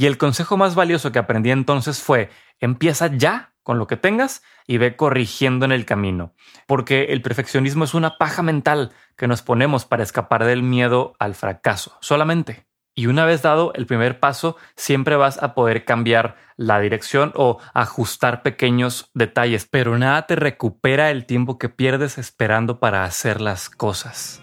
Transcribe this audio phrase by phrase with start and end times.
[0.00, 4.42] Y el consejo más valioso que aprendí entonces fue, empieza ya con lo que tengas
[4.66, 6.32] y ve corrigiendo en el camino,
[6.66, 11.34] porque el perfeccionismo es una paja mental que nos ponemos para escapar del miedo al
[11.34, 12.66] fracaso, solamente.
[12.94, 17.58] Y una vez dado el primer paso, siempre vas a poder cambiar la dirección o
[17.74, 23.68] ajustar pequeños detalles, pero nada te recupera el tiempo que pierdes esperando para hacer las
[23.68, 24.40] cosas.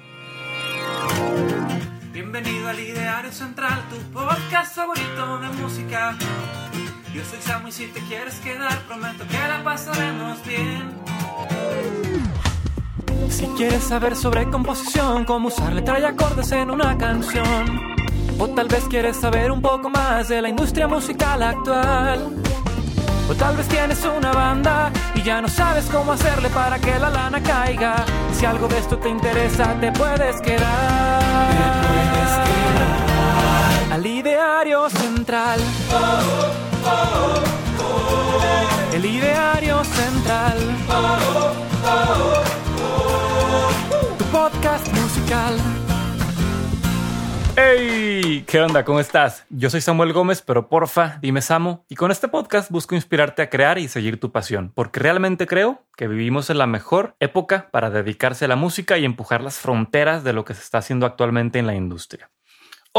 [2.13, 3.76] Bienvenido al Ideario Central,
[4.37, 6.15] podcast favorito de música.
[7.13, 10.93] Yo soy Samu y si te quieres quedar, prometo que la pasaremos bien.
[13.29, 17.95] Si quieres saber sobre composición, cómo usar letra y acordes en una canción,
[18.37, 22.35] o tal vez quieres saber un poco más de la industria musical actual.
[23.29, 27.09] O tal vez tienes una banda y ya no sabes cómo hacerle para que la
[27.09, 28.05] lana caiga.
[28.33, 31.19] Si algo de esto te interesa, te puedes quedar.
[31.49, 32.76] Te puedes quedar.
[33.97, 35.59] Al ideario central.
[38.93, 40.59] El ideario central.
[44.19, 45.57] Tu podcast musical.
[47.55, 48.43] ¡Hey!
[48.45, 48.85] ¿Qué onda?
[48.85, 49.47] ¿Cómo estás?
[49.49, 51.79] Yo soy Samuel Gómez, pero porfa, dime Samu.
[51.89, 55.81] Y con este podcast busco inspirarte a crear y seguir tu pasión, porque realmente creo
[55.95, 60.23] que vivimos en la mejor época para dedicarse a la música y empujar las fronteras
[60.23, 62.29] de lo que se está haciendo actualmente en la industria.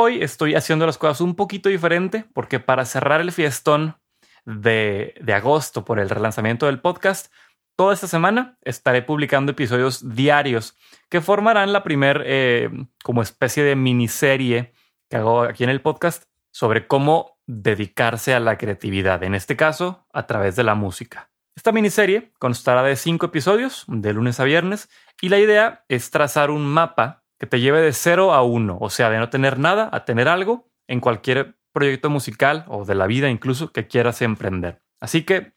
[0.00, 3.96] Hoy estoy haciendo las cosas un poquito diferente, porque para cerrar el fiestón
[4.44, 7.32] de, de agosto por el relanzamiento del podcast,
[7.74, 10.76] Toda esta semana estaré publicando episodios diarios
[11.08, 12.70] que formarán la primer eh,
[13.04, 14.72] como especie de miniserie
[15.08, 20.08] que hago aquí en el podcast sobre cómo dedicarse a la creatividad, en este caso
[20.12, 21.30] a través de la música.
[21.54, 24.88] Esta miniserie constará de cinco episodios de lunes a viernes
[25.20, 28.90] y la idea es trazar un mapa que te lleve de cero a uno, o
[28.90, 33.06] sea, de no tener nada a tener algo en cualquier proyecto musical o de la
[33.06, 34.82] vida incluso que quieras emprender.
[35.00, 35.52] Así que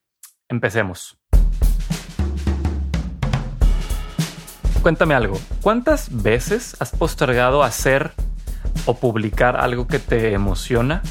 [0.47, 1.17] empecemos.
[4.83, 8.11] Cuéntame algo, ¿cuántas veces has postergado hacer
[8.86, 11.02] o publicar algo que te emociona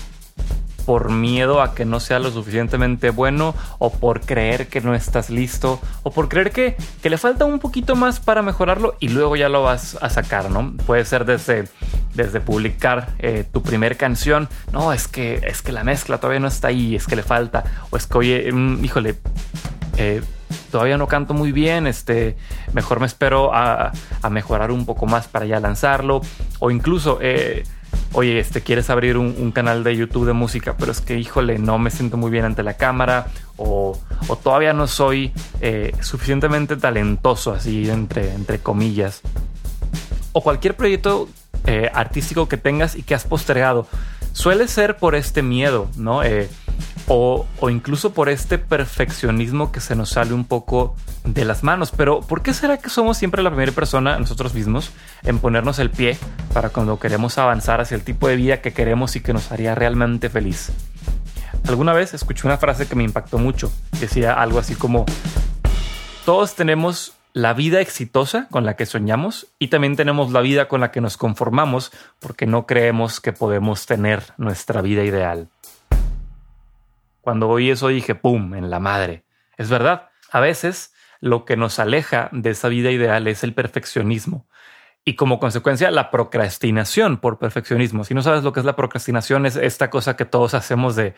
[0.90, 5.30] por miedo a que no sea lo suficientemente bueno o por creer que no estás
[5.30, 9.48] listo o por creer que, le falta un poquito más para mejorarlo y luego ya
[9.48, 10.74] lo vas a sacar, ¿no?
[10.86, 11.68] Puede ser desde,
[12.16, 16.48] desde publicar eh, tu primer canción, no, es que, es que la mezcla todavía no
[16.48, 19.14] está ahí, es que le falta, o es que, oye, mm, híjole,
[19.96, 20.22] eh,
[20.72, 22.36] todavía no canto muy bien, este,
[22.72, 23.92] mejor me espero a,
[24.28, 26.20] mejorar un poco más para ya lanzarlo.
[26.58, 27.62] O incluso, eh,
[28.12, 31.78] oye, este, quieres abrir un, canal de YouTube de música, pero es que, híjole, no
[31.78, 33.26] me siento muy bien ante la cámara.
[33.56, 33.98] O,
[34.42, 39.22] todavía no soy eh, suficientemente talentoso, así entre, entre comillas.
[40.32, 41.28] O cualquier proyecto
[41.66, 43.86] eh, artístico que tengas y que has postergado.
[44.32, 46.22] Suele ser por este miedo, ¿no?
[47.08, 51.92] O, incluso por este perfeccionismo que se nos sale un poco de las manos.
[51.96, 54.90] Pero ¿por qué será que somos siempre la primera persona, nosotros mismos,
[55.22, 56.18] en ponernos el pie
[56.52, 59.74] para cuando queremos avanzar hacia el tipo de vida que queremos y que nos haría
[59.74, 60.70] realmente feliz?
[61.66, 63.72] Alguna vez escuché una frase que me impactó mucho.
[64.00, 65.04] Decía algo así como,
[66.24, 70.80] todos tenemos la vida exitosa con la que soñamos y también tenemos la vida con
[70.80, 75.48] la que nos conformamos porque no creemos que podemos tener nuestra vida ideal.
[77.30, 79.24] Cuando oí eso dije, ¡pum!, en la madre.
[79.56, 84.48] Es verdad, a veces lo que nos aleja de esa vida ideal es el perfeccionismo
[85.04, 88.02] y como consecuencia la procrastinación por perfeccionismo.
[88.02, 91.14] Si no sabes lo que es la procrastinación, es esta cosa que todos hacemos de,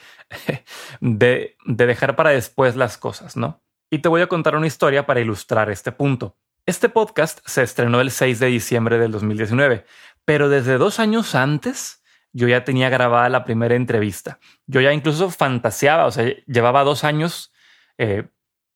[1.01, 3.63] de, de dejar para después las cosas, ¿no?
[3.89, 6.37] Y te voy a contar una historia para ilustrar este punto.
[6.67, 9.87] Este podcast se estrenó el 6 de diciembre del 2019,
[10.27, 12.02] pero desde dos años antes
[12.33, 14.39] yo ya tenía grabada la primera entrevista.
[14.67, 17.53] Yo ya incluso fantaseaba, o sea, llevaba dos años
[17.99, 18.29] eh,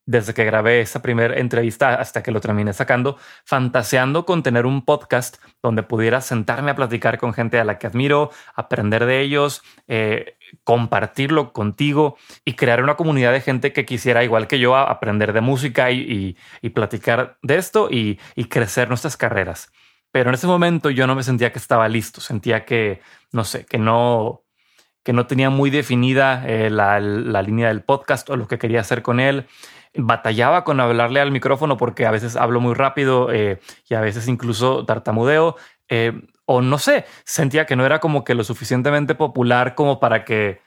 [0.07, 4.85] desde que grabé esa primera entrevista hasta que lo terminé sacando, fantaseando con tener un
[4.85, 9.63] podcast donde pudiera sentarme a platicar con gente a la que admiro, aprender de ellos,
[9.89, 15.33] eh, compartirlo contigo y crear una comunidad de gente que quisiera, igual que yo, aprender
[15.33, 16.37] de música y,
[16.73, 19.73] platicar de esto y crecer nuestras carreras.
[20.13, 23.01] Pero en ese momento yo no me sentía que estaba listo, sentía que,
[23.33, 24.47] no sé, que no,
[25.07, 29.03] que no tenía muy definida eh, la, línea del podcast o lo que quería hacer
[29.03, 29.47] con él.
[29.95, 34.27] Batallaba con hablarle al micrófono porque a veces hablo muy rápido eh, y a veces
[34.27, 35.55] incluso tartamudeo.
[35.89, 36.13] Eh,
[36.45, 40.61] o no sé, sentía que no era como que lo suficientemente popular como para que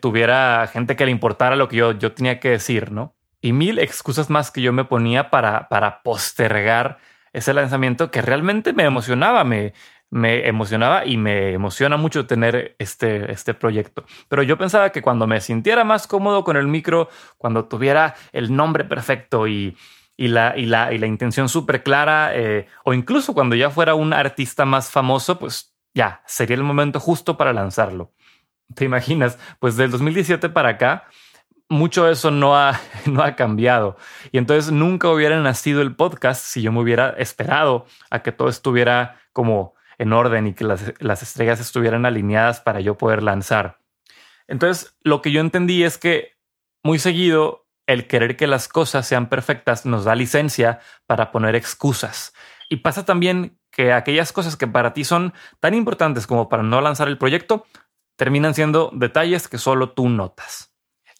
[0.00, 3.14] tuviera gente que le importara lo que yo, yo tenía que decir, ¿no?
[3.40, 6.98] Y mil excusas más que yo me ponía para, para postergar
[7.32, 9.72] ese lanzamiento que realmente me emocionaba, me,
[10.10, 14.04] me emocionaba y me emociona mucho tener este, este proyecto.
[14.28, 18.54] Pero yo pensaba que cuando me sintiera más cómodo con el micro, cuando tuviera el
[18.54, 19.76] nombre perfecto y,
[20.16, 24.12] la, y, la, y la intención súper clara, eh, o incluso cuando ya fuera un
[24.12, 28.12] artista más famoso, pues ya sería el momento justo para lanzarlo.
[28.74, 29.38] ¿Te imaginas?
[29.58, 31.04] Pues del 2017 para acá,
[31.70, 33.96] mucho de eso no ha, no ha cambiado.
[34.32, 38.48] Y entonces nunca hubiera nacido el podcast si yo me hubiera esperado a que todo
[38.48, 43.78] estuviera como en orden y que las, las estrellas estuvieran alineadas para yo poder lanzar.
[44.48, 46.36] Entonces, lo que yo entendí es que
[46.82, 52.34] muy seguido el querer que las cosas sean perfectas nos da licencia para poner excusas.
[52.68, 56.80] Y pasa también que aquellas cosas que para ti son tan importantes como para no
[56.80, 57.66] lanzar el proyecto,
[58.16, 60.69] terminan siendo detalles que solo tú notas.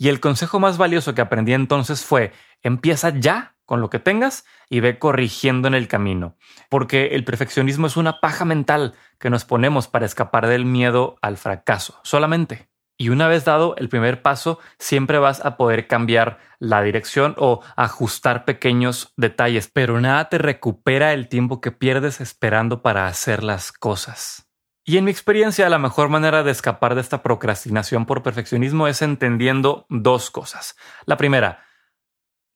[0.00, 2.32] Y el consejo más valioso que aprendí entonces fue,
[2.62, 6.38] empieza ya con lo que tengas y ve corrigiendo en el camino,
[6.70, 11.36] porque el perfeccionismo es una paja mental que nos ponemos para escapar del miedo al
[11.36, 12.70] fracaso, solamente.
[12.96, 17.60] Y una vez dado el primer paso, siempre vas a poder cambiar la dirección o
[17.76, 23.70] ajustar pequeños detalles, pero nada te recupera el tiempo que pierdes esperando para hacer las
[23.70, 24.49] cosas.
[24.84, 29.02] Y en mi experiencia, la mejor manera de escapar de esta procrastinación por perfeccionismo es
[29.02, 30.76] entendiendo dos cosas.
[31.06, 31.64] La primera,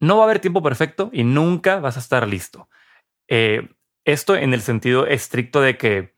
[0.01, 2.69] no va a haber tiempo perfecto y nunca vas a estar listo.
[3.29, 3.69] Eh,
[4.05, 6.15] esto en el sentido estricto de que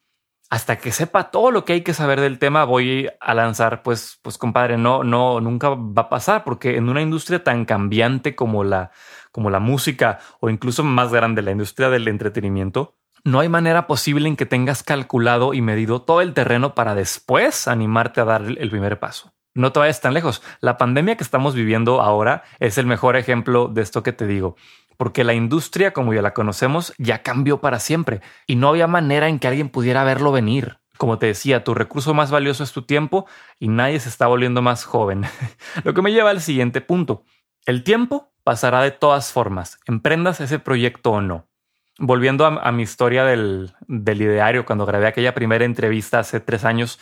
[0.48, 4.20] hasta que sepa todo lo que hay que saber del tema, voy a lanzar, pues,
[4.22, 8.62] pues compadre, no, no, nunca va a pasar, porque en una industria tan cambiante como
[8.62, 8.92] la,
[9.32, 14.28] como la música o incluso más grande, la industria del entretenimiento, no hay manera posible
[14.28, 18.70] en que tengas calculado y medido todo el terreno para después animarte a dar el
[18.70, 20.42] primer paso no te vayas tan lejos.
[20.60, 24.56] La pandemia que estamos viviendo ahora es el mejor ejemplo de esto que te digo,
[24.96, 29.28] porque la industria como ya la conocemos ya cambió para siempre y no había manera
[29.28, 30.78] en que alguien pudiera verlo venir.
[30.98, 33.26] Como te decía, tu recurso más valioso es tu tiempo
[33.58, 35.24] y nadie se está volviendo más joven.
[35.84, 37.24] Lo que me lleva al siguiente punto.
[37.66, 41.48] El tiempo pasará de todas formas, emprendas ese proyecto o no.
[41.98, 46.98] Volviendo a, mi historia del, del ideario, cuando grabé aquella primera entrevista hace tres años,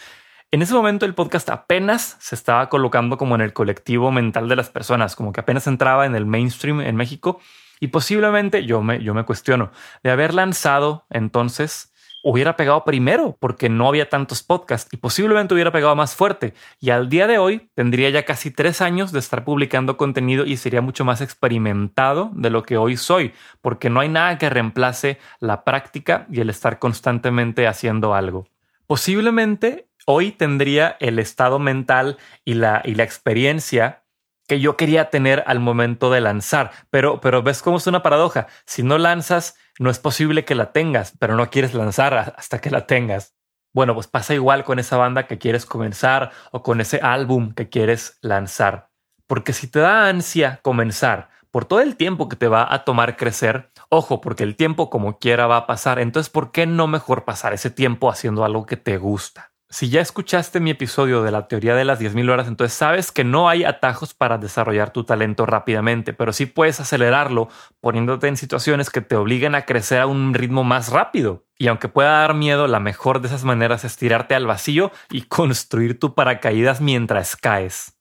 [0.53, 4.55] en ese momento el podcast apenas se estaba colocando como en el colectivo mental de
[4.55, 7.41] las personas, como que apenas entraba en el mainstream en México
[7.81, 11.94] y posiblemente yo me, yo me cuestiono de haber lanzado entonces
[12.25, 16.55] hubiera pegado primero porque no había tantos podcasts y posiblemente hubiera pegado más fuerte.
[16.81, 20.57] Y al día de hoy tendría ya casi tres años de estar publicando contenido y
[20.57, 25.19] sería mucho más experimentado de lo que hoy soy, porque no hay nada que reemplace
[25.39, 28.49] la práctica y el estar constantemente haciendo algo.
[28.87, 34.03] Posiblemente hoy tendría el estado mental y la, y la experiencia
[34.47, 36.71] que yo quería tener al momento de lanzar.
[36.91, 38.47] Pero, pero ves cómo es una paradoja.
[38.67, 42.71] Si no lanzas, no es posible que la tengas, pero no quieres lanzar hasta que
[42.71, 43.35] la tengas.
[43.73, 47.69] Bueno, pues pasa igual con esa banda que quieres comenzar o con ese álbum que
[47.69, 48.91] quieres lanzar.
[49.27, 53.17] Porque si te da ansia comenzar por todo el tiempo que te va a tomar
[53.17, 57.25] crecer, ojo, porque el tiempo como quiera va a pasar, entonces ¿por qué no mejor
[57.25, 59.54] pasar ese tiempo haciendo algo que te gusta?
[59.75, 63.25] Si ya escuchaste mi episodio de la teoría de las 10.000 horas, entonces sabes que
[63.25, 67.49] no hay atajos para desarrollar tu talento rápidamente, pero sí puedes acelerarlo
[67.81, 71.45] poniéndote en situaciones que te obliguen a crecer a un ritmo más rápido.
[71.59, 75.23] Y aunque pueda dar miedo, la mejor de esas maneras es tirarte al vacío y
[75.23, 77.99] construir tu paracaídas mientras caes.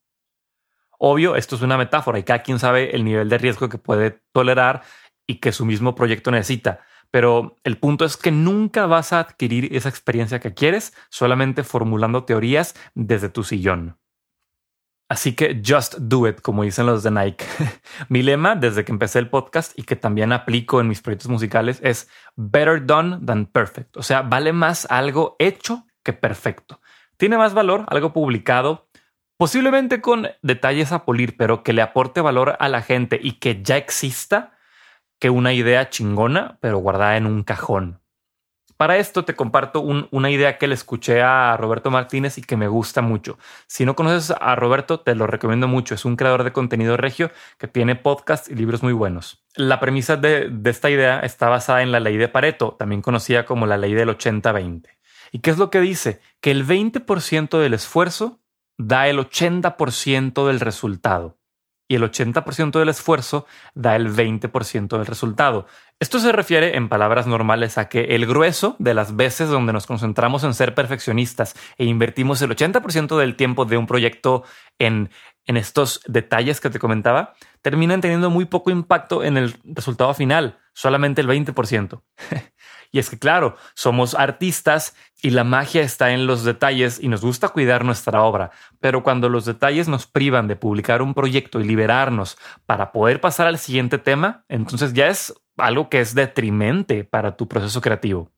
[1.00, 4.22] Obvio, esto es una metáfora y cada quien sabe el nivel de riesgo que puede
[4.32, 4.84] tolerar
[5.26, 6.82] y que su mismo proyecto necesita
[7.14, 12.24] pero el punto es que nunca vas a adquirir esa experiencia que quieres solamente formulando
[12.24, 14.00] teorías desde tu sillón.
[15.10, 17.46] Así que just do it, como dicen los de Nike.
[18.10, 21.80] Mi lema desde que empecé el podcast y que también aplico en mis proyectos musicales
[21.84, 23.96] es better done than perfect.
[23.96, 26.82] O sea, vale más algo hecho que perfecto.
[27.18, 28.88] Tiene más valor algo publicado,
[29.38, 33.62] posiblemente con detalles a pulir, pero que le aporte valor a la gente y que
[33.62, 34.53] ya exista
[35.24, 38.02] que una idea chingona, pero guardada en un cajón.
[38.76, 42.68] Para esto te comparto una idea que le escuché a Roberto Martínez y que me
[42.68, 43.38] gusta mucho.
[43.66, 45.96] Si no conoces a Roberto, te lo recomiendo mucho.
[45.96, 49.46] Es un creador de contenido regio que tiene podcasts y libros muy buenos.
[49.56, 53.46] La premisa de, de esta idea está basada en la ley de Pareto, también conocida
[53.46, 54.90] como la ley del 80-20.
[55.32, 56.20] ¿Y qué es lo que dice?
[56.42, 58.42] Que el 20% del esfuerzo
[58.78, 61.38] da el 80% del resultado
[61.88, 65.68] y el 80% del esfuerzo da el 20% del resultado.
[66.00, 69.86] Esto se refiere en palabras normales a que el grueso de las veces donde nos
[69.86, 74.44] concentramos en ser perfeccionistas e invertimos el 80% del tiempo de un proyecto
[74.80, 75.10] en,
[75.46, 80.60] en estos detalles que te comentaba, terminan teniendo muy poco impacto en el resultado final,
[80.74, 82.02] solamente el 20%.
[82.94, 87.22] y es que claro, somos artistas y la magia está en los detalles y nos
[87.22, 91.66] gusta cuidar nuestra obra, pero cuando los detalles nos privan de publicar un proyecto y
[91.66, 97.36] liberarnos para poder pasar al siguiente tema, entonces ya es algo que es detrimente para
[97.36, 98.32] tu proceso creativo.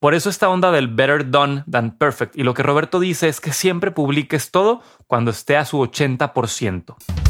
[0.00, 3.40] Por eso esta onda del better done than perfect y lo que Roberto dice es
[3.40, 7.23] que siempre publiques todo cuando esté a su 80%.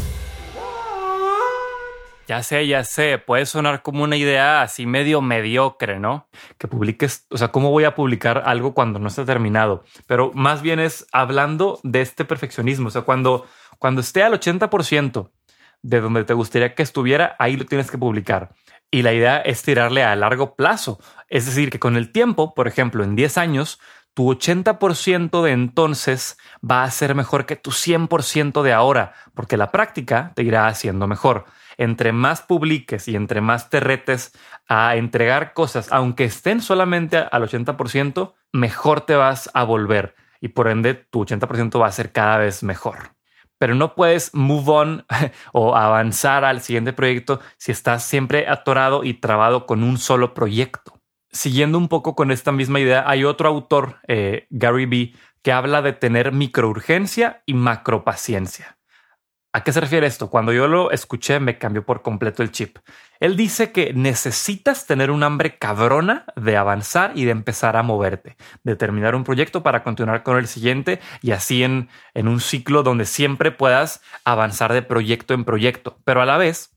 [2.26, 6.26] Ya sé, ya sé, puede sonar como una idea así medio mediocre, ¿no?
[6.56, 9.84] Que publiques, o sea, ¿cómo voy a publicar algo cuando no está terminado?
[10.06, 13.46] Pero más bien es hablando de este perfeccionismo, o sea, cuando,
[13.78, 15.30] cuando esté al 80%
[15.82, 18.54] de donde te gustaría que estuviera, ahí lo tienes que publicar.
[18.90, 22.68] Y la idea es tirarle a largo plazo, es decir, que con el tiempo, por
[22.68, 23.80] ejemplo, en 10 años,
[24.14, 29.70] tu 80% de entonces va a ser mejor que tu 100% de ahora, porque la
[29.70, 31.44] práctica te irá haciendo mejor
[31.76, 34.32] entre más publiques y entre más te retes
[34.68, 40.68] a entregar cosas, aunque estén solamente al 80%, mejor te vas a volver y por
[40.68, 43.14] ende tu 80% va a ser cada vez mejor.
[43.58, 45.06] Pero no puedes move on
[45.52, 51.00] o avanzar al siguiente proyecto si estás siempre atorado y trabado con un solo proyecto.
[51.30, 55.12] Siguiendo un poco con esta misma idea, hay otro autor, eh, Gary B.,
[55.42, 58.78] que habla de tener microurgencia y macropaciencia.
[59.56, 60.30] ¿A qué se refiere esto?
[60.30, 62.78] Cuando yo lo escuché me cambió por completo el chip.
[63.20, 68.37] Él dice que necesitas tener un hambre cabrona de avanzar y de empezar a moverte,
[68.64, 73.04] de terminar un proyecto para continuar con el siguiente y así en, un ciclo donde
[73.04, 76.76] siempre puedas avanzar de proyecto en proyecto, pero a la vez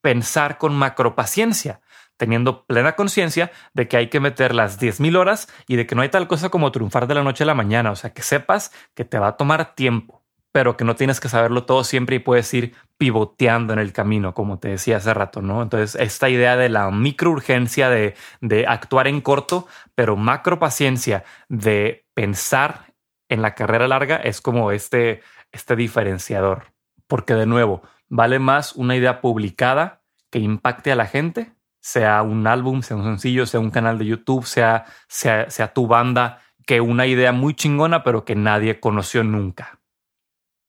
[0.00, 1.82] pensar con macropaciencia,
[2.16, 6.00] teniendo plena conciencia de que hay que meter las 10.000 horas y de que no
[6.00, 8.72] hay tal cosa como triunfar de la noche a la mañana, o sea, que sepas
[8.94, 10.23] que te va a tomar tiempo
[10.54, 14.34] pero que no tienes que saberlo todo siempre y puedes ir pivoteando en el camino,
[14.34, 15.60] como te decía hace rato, ¿no?
[15.62, 22.06] Entonces, esta idea de la microurgencia de, de actuar en corto, pero macro paciencia de
[22.14, 22.94] pensar
[23.28, 26.66] en la carrera larga es como este, este diferenciador.
[27.08, 32.46] Porque de nuevo, vale más una idea publicada que impacte a la gente, sea un
[32.46, 36.80] álbum, sea un sencillo, sea un canal de YouTube, sea, sea, sea tu banda, que
[36.80, 39.80] una idea muy chingona, pero que nadie conoció nunca.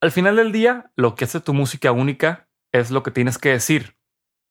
[0.01, 3.49] Al final del día, lo que hace tu música única es lo que tienes que
[3.49, 3.97] decir.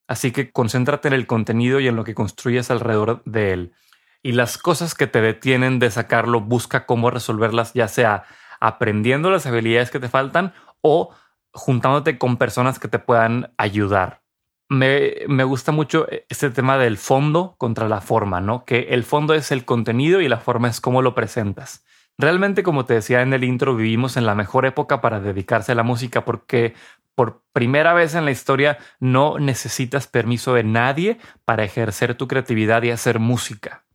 [0.07, 3.73] Así que concéntrate en el contenido y en lo que construyes alrededor de él.
[4.21, 8.23] Y las cosas que te detienen de sacarlo, busca cómo resolverlas, ya sea
[8.59, 11.13] aprendiendo las habilidades que te faltan o
[11.51, 14.21] juntándote con personas que te puedan ayudar.
[14.67, 18.65] Me, gusta mucho este tema del fondo contra la forma, ¿no?
[18.65, 21.84] Que el fondo es el contenido y la forma es cómo lo presentas.
[22.17, 25.75] Realmente, como te decía en el intro, vivimos en la mejor época para dedicarse a
[25.75, 26.73] la música porque
[27.13, 32.83] por primera vez en la historia no necesitas permiso de nadie para ejercer tu creatividad
[32.83, 33.85] y hacer música.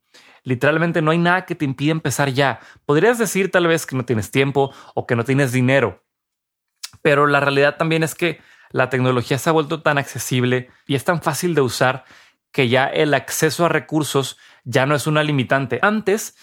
[0.42, 2.60] Literalmente no hay nada que te impida empezar ya.
[2.86, 6.02] Podrías decir tal vez que no tienes tiempo o que no tienes dinero,
[7.02, 11.04] pero la realidad también es que la tecnología se ha vuelto tan accesible y es
[11.04, 12.04] tan fácil de usar
[12.52, 15.78] que ya el acceso a recursos ya no es una limitante.
[15.82, 16.36] Antes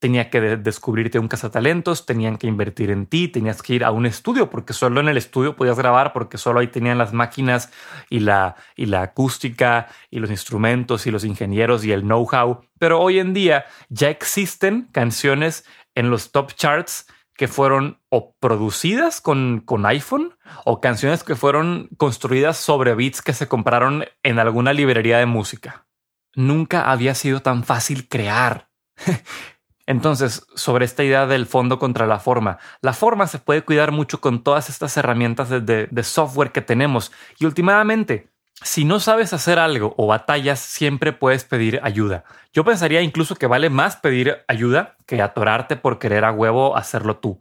[0.00, 4.06] tenía que descubrirte un cazatalentos, tenían que invertir en ti, tenías que ir a un
[4.06, 7.70] estudio, porque solo en el estudio podías grabar, porque solo ahí tenían las máquinas
[8.08, 12.62] y la, y la acústica y los instrumentos y los ingenieros y el know-how.
[12.78, 19.20] Pero hoy en día ya existen canciones en los top charts que fueron o producidas
[19.20, 24.72] con, con iPhone o canciones que fueron construidas sobre beats que se compraron en alguna
[24.72, 25.86] librería de música.
[26.34, 28.70] Nunca había sido tan fácil crear.
[29.90, 34.20] Entonces, sobre esta idea del fondo contra la forma, la forma se puede cuidar mucho
[34.20, 38.30] con todas estas herramientas de, software que tenemos y últimamente,
[38.62, 42.22] si no sabes hacer algo o batallas, siempre puedes pedir ayuda.
[42.52, 47.16] Yo pensaría incluso que vale más pedir ayuda que atorarte por querer a huevo hacerlo
[47.16, 47.40] tú.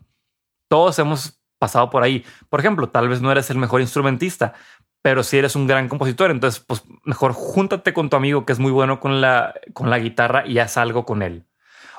[0.70, 2.26] Todos hemos pasado por ahí.
[2.50, 4.54] Por ejemplo, tal vez no eres el mejor instrumentista,
[5.04, 8.60] pero si eres un gran compositor, entonces pues mejor júntate con tu amigo que es
[8.60, 11.46] muy bueno con la, con la guitarra y haz algo con él.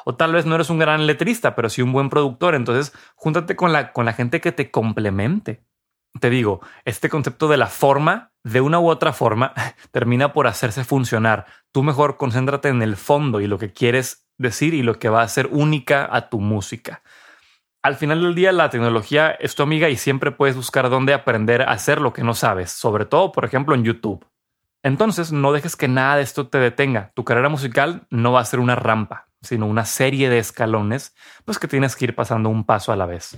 [0.04, 2.54] O tal vez no eres un gran letrista, pero sí un buen productor.
[2.54, 5.64] Entonces, júntate con la, con la gente que te complemente.
[6.18, 9.52] Te digo, este concepto de la forma, de una u otra forma,
[9.92, 11.46] termina por hacerse funcionar.
[11.72, 15.22] Tú mejor concéntrate en el fondo y lo que quieres decir y lo que va
[15.22, 17.02] a ser única a tu música.
[17.82, 21.62] Al final del día, la tecnología es tu amiga y siempre puedes buscar dónde aprender
[21.62, 24.26] a hacer lo que no sabes, sobre todo, por ejemplo, en YouTube.
[24.82, 27.12] Entonces, no dejes que nada de esto te detenga.
[27.14, 31.58] Tu carrera musical no va a ser una rampa, sino una serie de escalones, pues
[31.58, 33.34] que tienes que ir pasando un paso a la vez.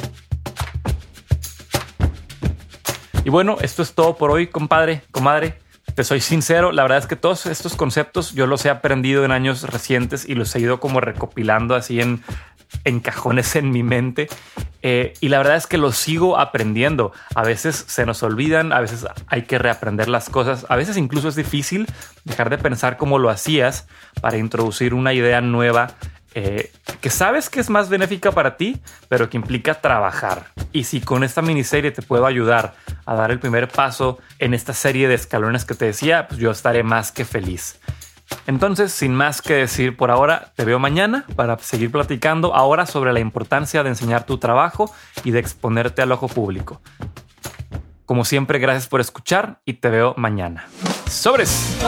[3.25, 5.61] Y bueno, esto es todo por hoy, compadre, comadre.
[5.95, 9.31] Te soy sincero, la verdad es que todos estos conceptos yo los he aprendido en
[9.31, 12.23] años recientes y los he ido como recopilando así en,
[12.85, 14.29] en cajones en mi mente.
[14.83, 17.13] Eh, y la verdad es que los sigo aprendiendo.
[17.35, 21.29] A veces se nos olvidan, a veces hay que reaprender las cosas, a veces incluso
[21.29, 21.87] es difícil
[22.25, 23.87] dejar de pensar como lo hacías
[24.21, 25.95] para introducir una idea nueva
[26.35, 30.47] eh, que sabes que es más benéfica para ti, pero que implica trabajar.
[30.73, 32.75] Y si con esta miniserie te puedo ayudar
[33.05, 36.51] a dar el primer paso en esta serie de escalones que te decía, pues yo
[36.51, 37.79] estaré más que feliz.
[38.47, 43.13] Entonces, sin más que decir por ahora, te veo mañana para seguir platicando ahora sobre
[43.13, 44.93] la importancia de enseñar tu trabajo
[45.25, 46.81] y de exponerte al ojo público.
[48.05, 50.67] Como siempre, gracias por escuchar y te veo mañana.
[51.09, 51.79] ¡Sobres!